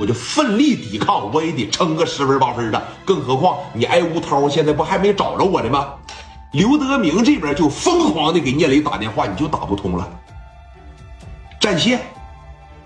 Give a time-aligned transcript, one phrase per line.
[0.00, 2.82] 我就奋力抵抗，我也得撑个十分八分的。
[3.04, 5.92] 更何况你挨吴涛现在不还没找着我呢吗？
[6.52, 10.08] 刘德明这边就疯狂的给聂磊打电话，你就打不通了，
[11.60, 12.00] 占线，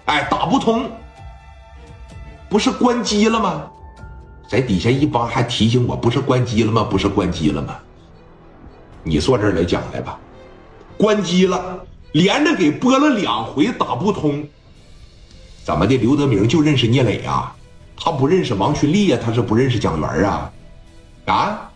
[0.06, 0.90] 哎，打不通，
[2.48, 3.62] 不是关机了吗？
[4.48, 6.82] 在底下一帮还提醒我，不是关机了吗？
[6.82, 7.76] 不是关机了吗？
[9.04, 10.18] 你坐这儿来讲来吧，
[10.98, 11.78] 关机了，
[12.10, 14.44] 连着给拨了两回打不通，
[15.64, 15.96] 怎么的？
[15.96, 17.56] 刘德明就认识聂磊啊？
[17.96, 19.18] 他不认识王群力呀？
[19.24, 20.52] 他是不认识蒋元啊？
[21.26, 21.70] 啊？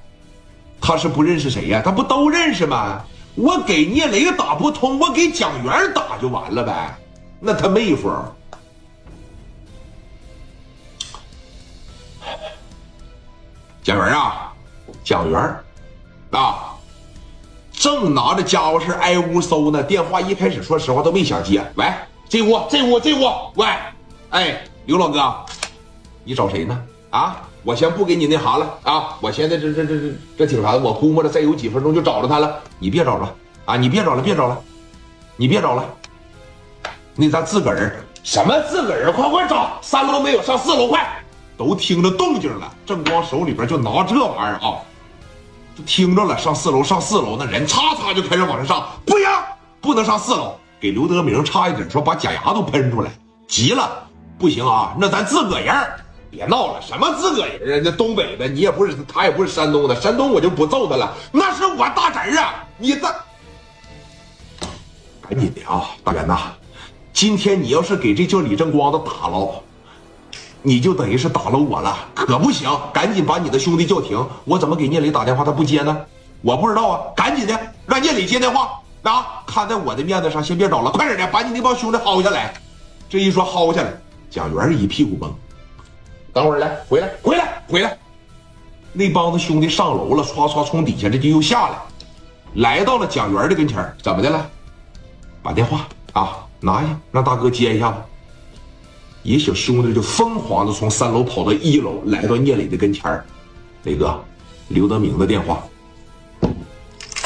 [0.80, 1.80] 他是不认识谁呀？
[1.84, 3.02] 他不都认识吗？
[3.34, 6.98] 我给聂磊打不通，我给蒋元打就完了呗。
[7.40, 8.10] 那他妹夫，
[13.82, 14.52] 蒋元啊，
[15.04, 15.40] 蒋元
[16.32, 16.74] 啊，
[17.72, 19.82] 正拿着家伙事挨屋搜呢。
[19.82, 21.64] 电话一开始说实话都没想接。
[21.76, 21.86] 喂，
[22.28, 23.66] 这屋这屋这屋，喂，
[24.30, 25.34] 哎，刘老哥，
[26.24, 26.78] 你找谁呢？
[27.10, 27.42] 啊？
[27.64, 29.16] 我先不给你那啥了啊！
[29.20, 30.78] 我现在这这这这这挺啥的？
[30.78, 32.60] 我估摸着再有几分钟就找着他了。
[32.78, 33.34] 你别找了
[33.66, 33.76] 啊！
[33.76, 34.58] 你别找了，别找了，
[35.36, 35.84] 你别找了。
[37.14, 39.12] 那咱自个儿什么自个儿？
[39.12, 39.78] 快快找！
[39.82, 41.06] 三楼没有，上四楼快！
[41.58, 42.72] 都听着动静了。
[42.86, 44.78] 正光手里边就拿这玩意儿啊，
[45.76, 46.38] 就听着了。
[46.38, 48.88] 上四楼，上四楼，那人嚓嚓就开始往上上。
[49.04, 49.26] 不行，
[49.80, 50.54] 不能上四楼。
[50.80, 53.10] 给刘德明差一点说把假牙都喷出来，
[53.46, 54.06] 急了，
[54.38, 54.94] 不行啊！
[54.98, 55.74] 那咱自个人。
[56.30, 57.82] 别闹了，什么自个人啊？
[57.82, 61.14] 那东北的，你也不是，他也不是山东的，山东我就不揍他了。
[61.32, 62.64] 那是我大侄儿啊！
[62.76, 63.00] 你这
[65.22, 66.52] 赶紧的啊，大元呐！
[67.12, 69.62] 今天你要是给这叫李正光的打了，
[70.62, 72.70] 你就等于是打了我了，可不行！
[72.92, 74.24] 赶紧把你的兄弟叫停！
[74.44, 75.98] 我怎么给聂磊打电话他不接呢？
[76.42, 77.00] 我不知道啊！
[77.16, 79.42] 赶紧的，让聂磊接电话啊！
[79.46, 82.52] 看在我的面子上，先别找了，快点的，把你那帮兄弟薅下来。
[83.08, 83.92] 这一说薅下来，
[84.30, 85.32] 蒋元一屁股崩。
[86.32, 87.96] 等会儿来，回来，回来，回来！
[88.92, 91.78] 那帮子兄弟上楼了，唰唰从底下这就又下来，
[92.54, 94.50] 来到了蒋元的跟前怎么的了？
[95.42, 97.98] 把电话啊拿下，让大哥接一下子。
[99.22, 103.24] 一小兄弟就疯狂的从三楼跑到一楼，来到聂磊的跟前
[103.84, 104.22] 磊哥，
[104.68, 105.62] 刘德明的电话。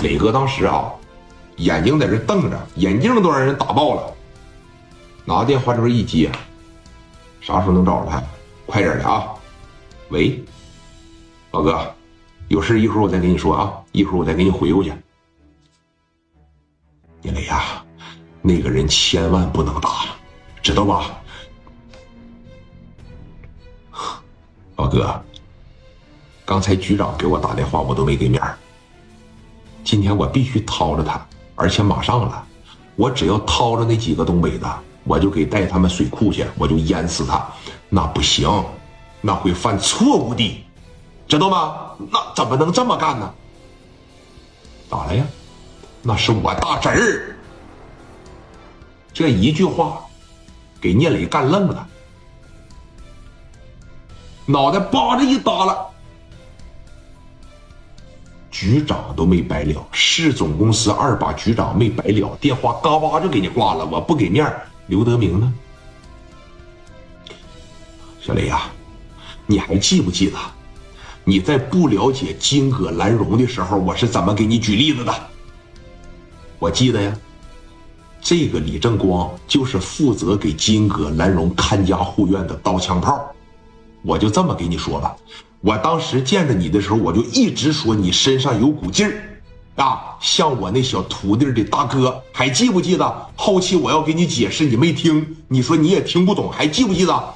[0.02, 0.91] 磊哥当时啊，
[1.62, 4.12] 眼睛在这瞪着，眼镜都让人打爆了。
[5.24, 6.28] 拿电话这边一接，
[7.40, 8.20] 啥时候能找着他？
[8.66, 9.28] 快点的啊！
[10.08, 10.42] 喂，
[11.52, 11.94] 老哥，
[12.48, 14.92] 有事一会儿我再跟你说啊，一会儿我再给你回过去。
[17.20, 17.84] 聂磊呀，
[18.40, 20.06] 那个人千万不能打，
[20.62, 21.22] 知道吧？
[24.74, 25.22] 老哥，
[26.44, 28.42] 刚才局长给我打电话，我都没给面
[29.84, 31.24] 今天我必须掏着他，
[31.54, 32.44] 而且马上了。
[32.96, 37.46] 我只要掏着那几个东北的，我就给带他们水库去，我就淹死他。
[37.88, 38.48] 那不行，
[39.20, 40.64] 那会犯错误的，
[41.26, 41.90] 知道吗？
[42.10, 43.34] 那怎么能这么干呢？
[44.90, 45.24] 咋了呀？
[46.02, 47.36] 那是我大侄儿。
[49.14, 50.00] 这一句话，
[50.80, 51.86] 给聂磊干愣了，
[54.46, 55.86] 脑袋叭着一耷拉。
[58.62, 63.84] 局长都没白了，市总公司二把局长没白了，电话嘎巴就给你挂了。
[63.84, 64.48] 我不给面
[64.86, 65.52] 刘德明呢？
[68.20, 68.70] 小雷呀，
[69.46, 70.38] 你还记不记得
[71.24, 75.12] 你在不了解金戈兰荣的时候，我是怎么给你举例子的？
[76.60, 77.12] 我记得呀，
[78.20, 83.28] 这个李正光就是负责给金戈兰荣看家护院的刀枪炮。
[84.02, 85.16] 我就这么给你说吧，
[85.62, 89.14] 我当时见着你的时候，我就一直说你身上有股劲儿，
[89.76, 93.28] 啊，像我那小徒弟的大哥，还记不记得？
[93.36, 97.34] 后期我要给你解释，你没听，你说你也听不懂，还记不记得？